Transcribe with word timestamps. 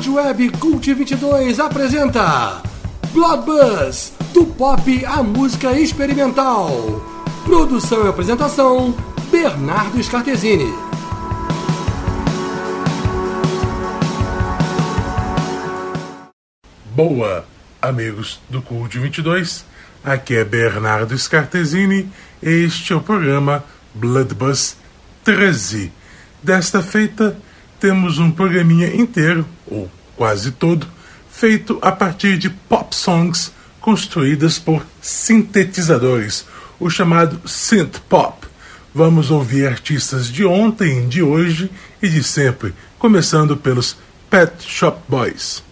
Rádio 0.00 0.14
Web 0.14 0.48
Cult 0.52 0.94
22 0.94 1.60
apresenta 1.60 2.62
Blood 3.12 3.44
Buzz, 3.44 4.14
do 4.32 4.46
pop 4.46 5.04
à 5.04 5.22
música 5.22 5.78
experimental. 5.78 6.70
Produção 7.44 8.06
e 8.06 8.08
apresentação, 8.08 8.96
Bernardo 9.30 10.02
Scartesini. 10.02 10.72
Boa, 16.96 17.44
amigos 17.82 18.40
do 18.48 18.62
Cult 18.62 18.98
22. 18.98 19.66
Aqui 20.02 20.36
é 20.36 20.44
Bernardo 20.46 21.14
Scartesini. 21.18 22.10
Este 22.42 22.94
é 22.94 22.96
o 22.96 23.02
programa 23.02 23.62
Blood 23.94 24.34
Buzz 24.34 24.78
13. 25.24 25.92
Desta 26.42 26.80
feita, 26.80 27.36
temos 27.80 28.18
um 28.18 28.30
programinha 28.30 28.94
inteiro, 28.94 29.46
ou 29.66 29.90
quase 30.16 30.52
todo, 30.52 30.86
feito 31.30 31.78
a 31.80 31.90
partir 31.90 32.36
de 32.36 32.50
pop 32.50 32.94
songs 32.94 33.52
construídas 33.80 34.58
por 34.58 34.84
sintetizadores, 35.00 36.44
o 36.78 36.90
chamado 36.90 37.40
synth 37.48 37.98
pop. 38.08 38.46
Vamos 38.94 39.30
ouvir 39.30 39.66
artistas 39.66 40.26
de 40.30 40.44
ontem, 40.44 41.08
de 41.08 41.22
hoje 41.22 41.70
e 42.02 42.08
de 42.08 42.22
sempre, 42.22 42.74
começando 42.98 43.56
pelos 43.56 43.96
Pet 44.28 44.52
Shop 44.62 45.00
Boys. 45.08 45.69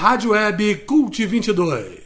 Rádio 0.00 0.30
web 0.30 0.86
Cult 0.86 1.14
22. 1.14 1.99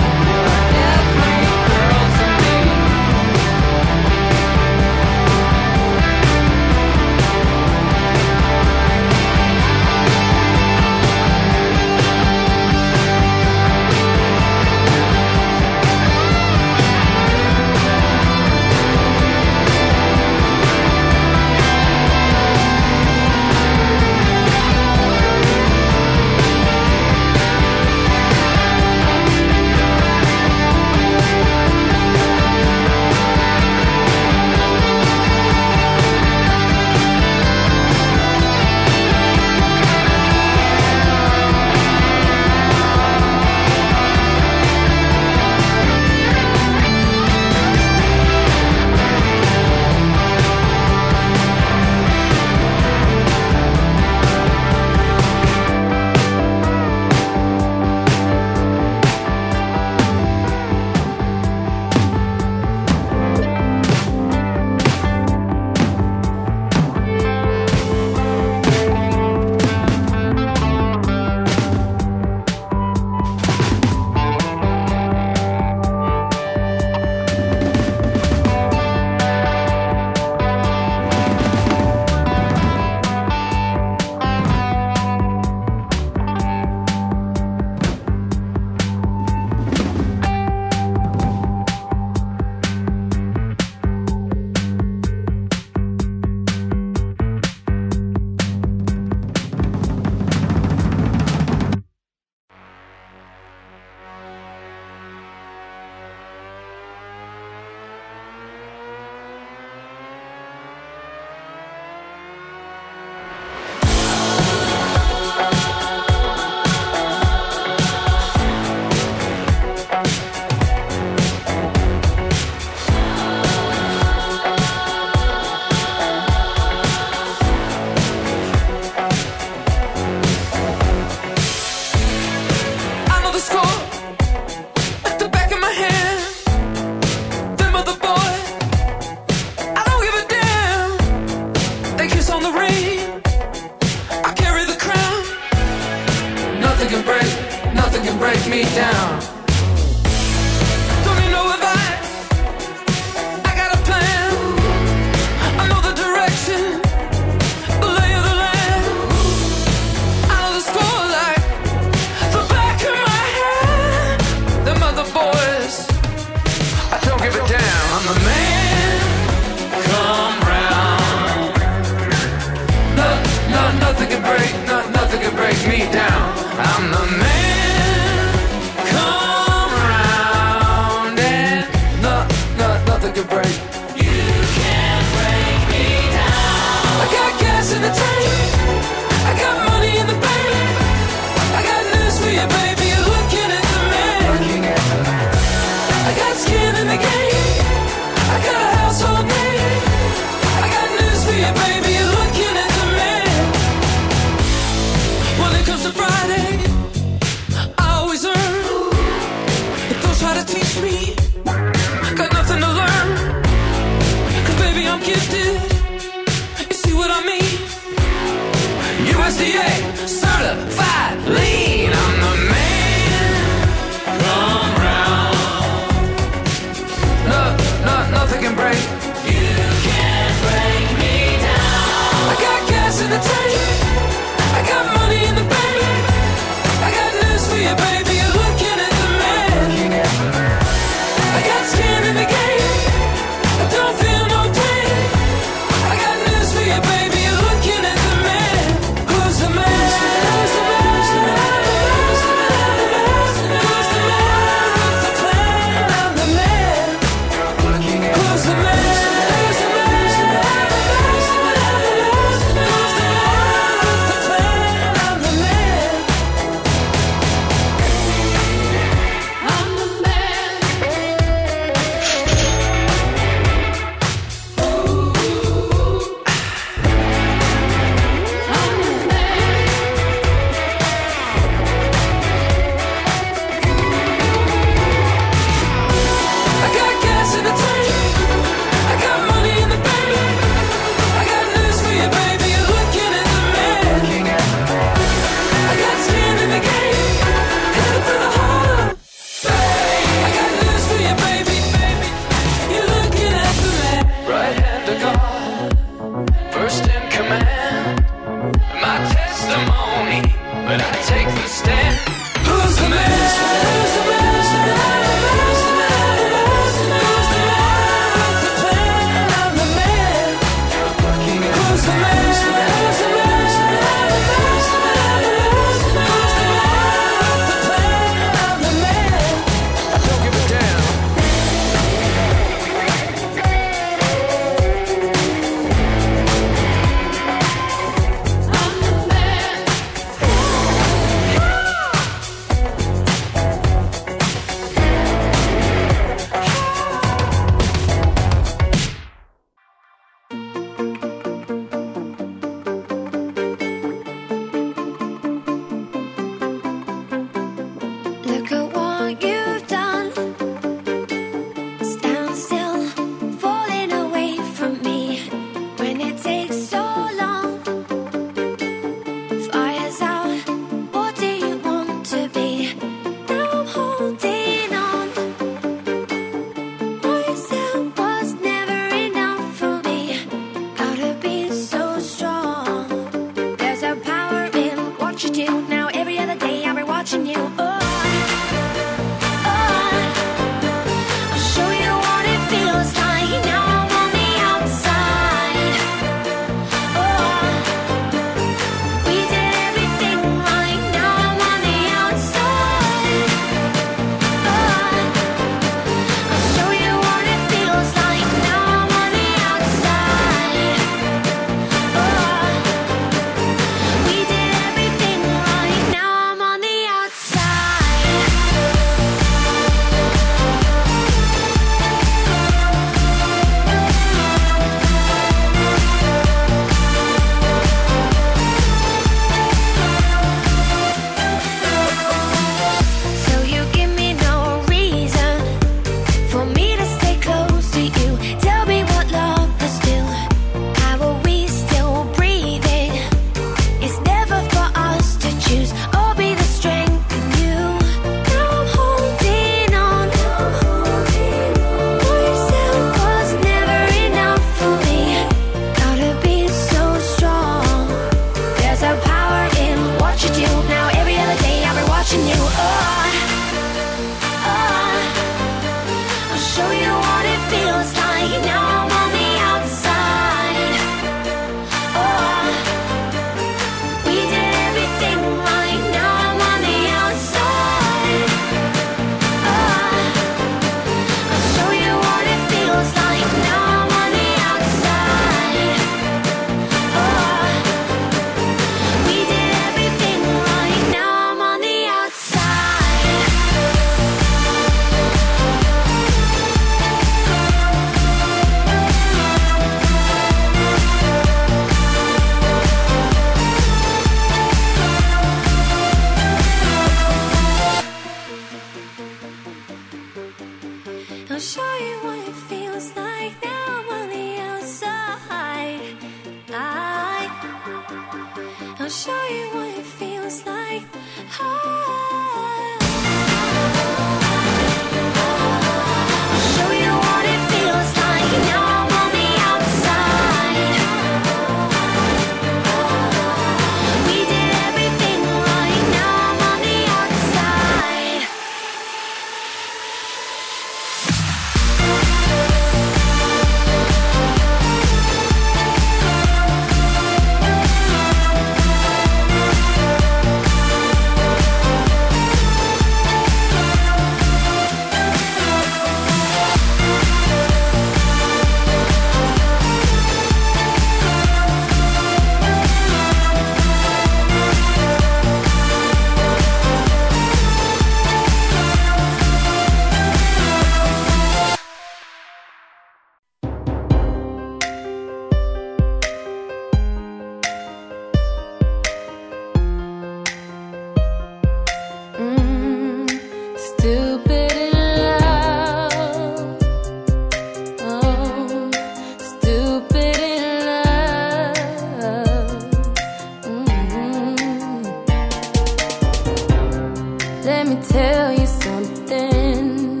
Let 597.46 597.68
me 597.68 597.76
tell 597.76 598.32
you 598.32 598.44
something. 598.44 600.00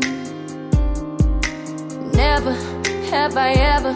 Never 2.10 2.52
have 3.12 3.36
I 3.36 3.52
ever 3.52 3.92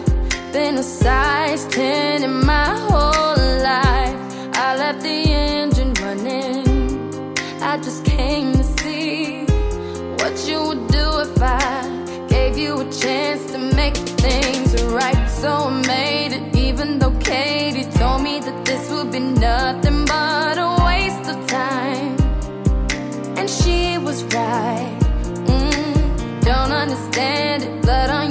been 0.53 0.77
a 0.77 0.83
size 0.83 1.65
10 1.67 2.23
in 2.23 2.45
my 2.45 2.69
whole 2.87 3.35
life. 3.61 4.19
I 4.55 4.77
left 4.77 5.01
the 5.01 5.19
engine 5.33 5.93
running. 5.95 7.35
I 7.61 7.75
just 7.75 8.05
came 8.05 8.53
to 8.53 8.63
see 8.63 9.43
what 10.21 10.33
you 10.47 10.57
would 10.67 10.87
do 10.87 11.07
if 11.19 11.41
I 11.41 12.25
gave 12.29 12.57
you 12.57 12.79
a 12.79 12.89
chance 12.89 13.51
to 13.51 13.57
make 13.57 13.97
things 13.97 14.81
right. 14.83 15.27
So 15.29 15.49
I 15.49 15.81
made 15.87 16.31
it, 16.31 16.55
even 16.55 16.99
though 16.99 17.17
Katie 17.19 17.91
told 17.99 18.21
me 18.23 18.39
that 18.39 18.63
this 18.63 18.89
would 18.91 19.11
be 19.11 19.19
nothing. 19.19 19.90
she 23.63 23.97
was 23.97 24.23
right. 24.23 24.97
Mm, 25.45 26.41
don't 26.41 26.71
understand 26.71 27.63
it, 27.63 27.81
blood 27.81 28.09
on 28.09 28.30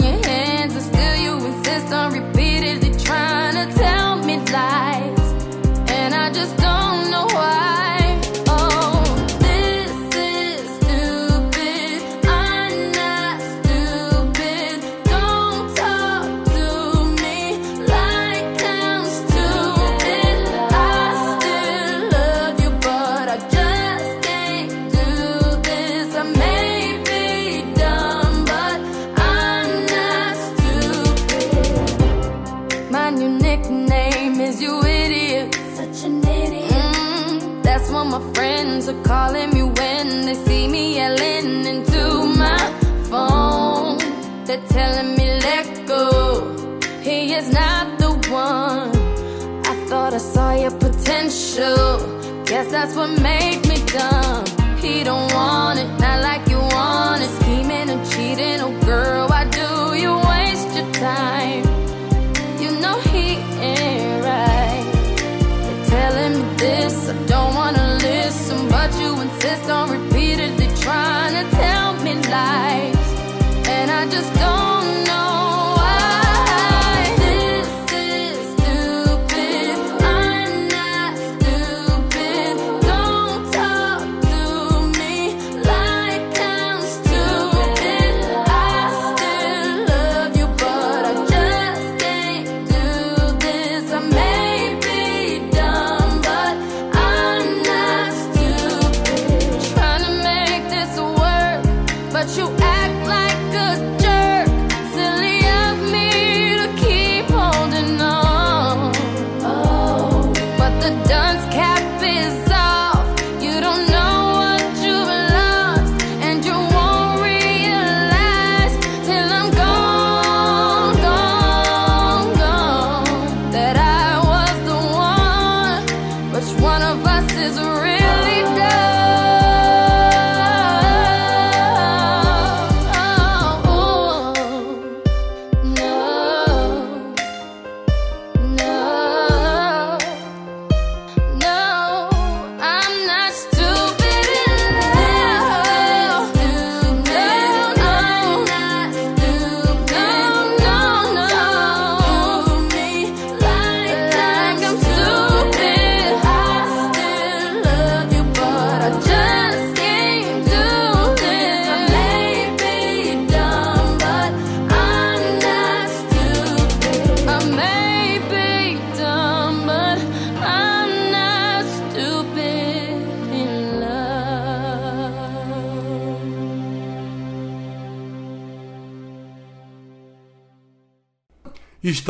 too. 51.60 52.44
Guess 52.46 52.70
that's 52.70 52.94
what 52.96 53.10
made 53.20 53.60
me 53.68 53.76
dumb. 53.86 54.44
He 54.78 55.04
don't 55.04 55.30
want 55.34 55.78
it, 55.78 55.90
not 56.00 56.22
like 56.22 56.48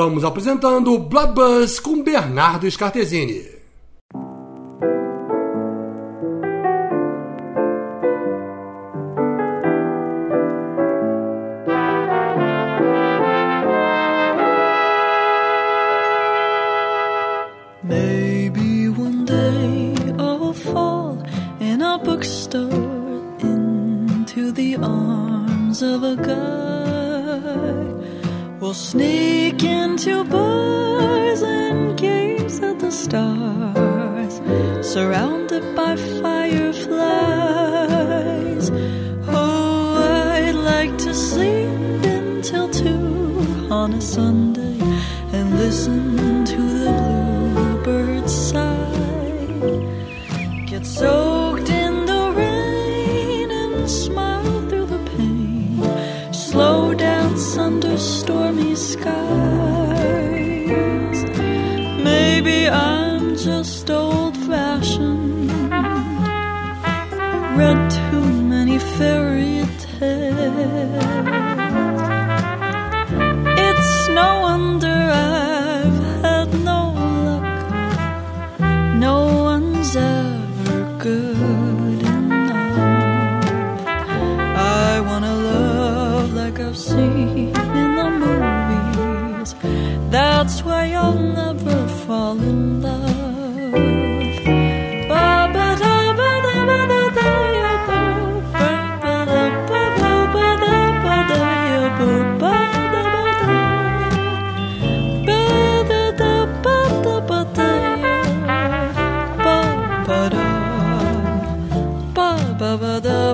Estamos 0.00 0.24
apresentando 0.24 0.96
Blabuzz 0.96 1.78
com 1.78 2.02
Bernardo 2.02 2.70
Scartesini. 2.70 3.59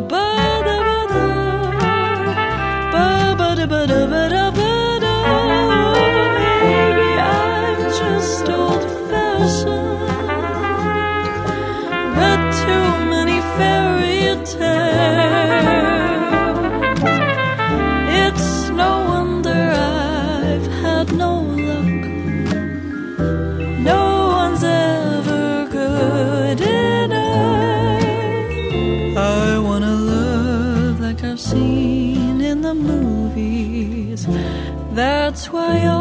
above. 0.06 0.55
my 35.66 35.86
own. 35.86 35.95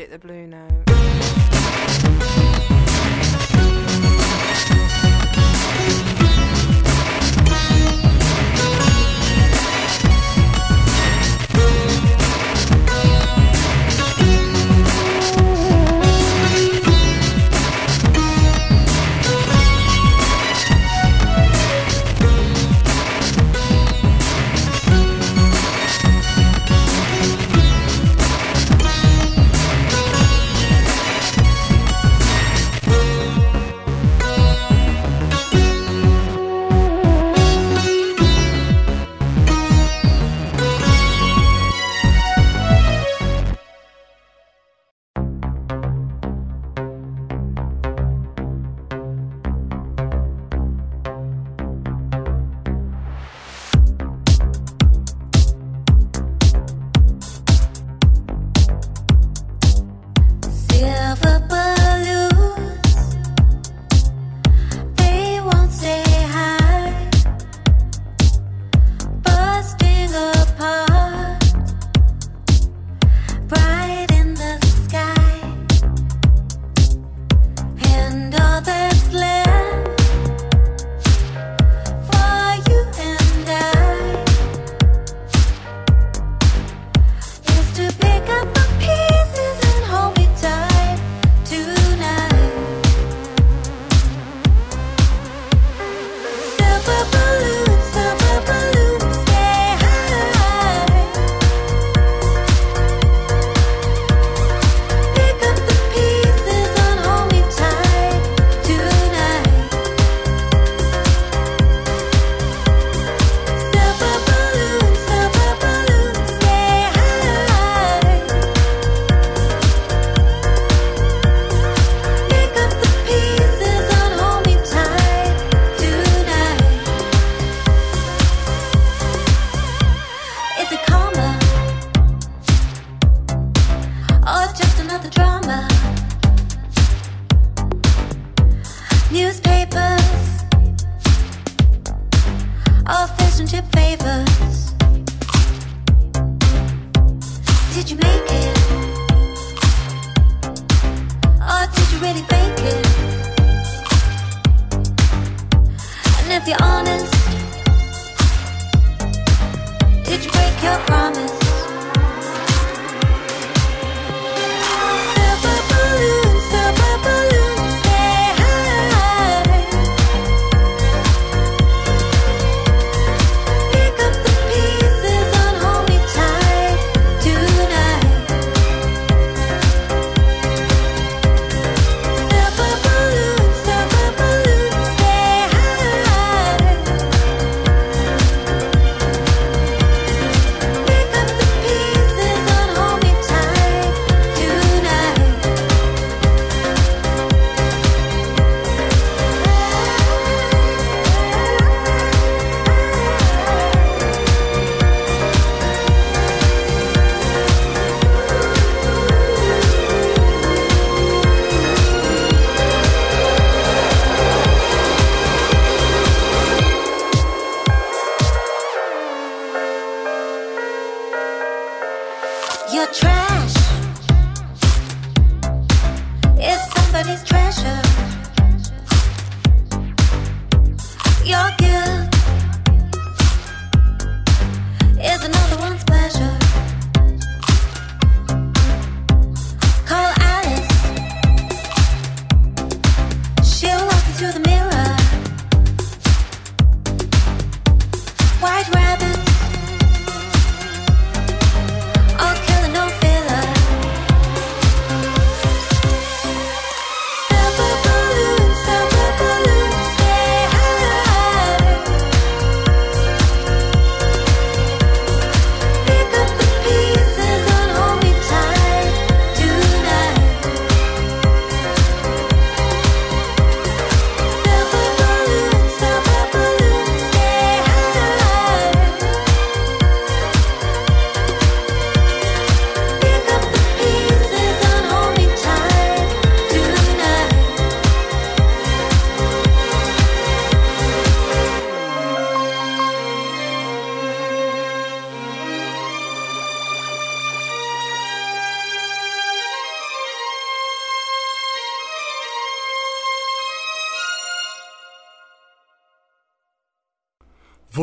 At 0.00 0.08
the 0.08 0.18
Blue 0.18 0.46
Note. 0.46 0.89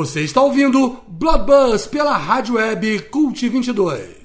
Você 0.08 0.22
está 0.22 0.42
ouvindo 0.42 1.02
Blood 1.06 1.44
Buzz 1.46 1.86
pela 1.86 2.16
rádio 2.16 2.56
web 2.56 2.98
Cult 3.12 3.50
22. 3.50 4.17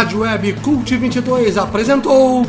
Rádio 0.00 0.20
Web 0.20 0.54
Cult 0.62 0.96
22 0.96 1.58
apresentou 1.58 2.46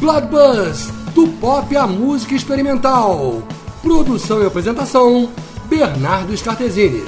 Blood 0.00 0.26
Buzz, 0.26 0.88
do 1.14 1.28
pop 1.28 1.76
à 1.76 1.86
música 1.86 2.34
experimental. 2.34 3.40
Produção 3.80 4.42
e 4.42 4.46
apresentação, 4.46 5.30
Bernardo 5.68 6.36
Scartesini. 6.36 7.04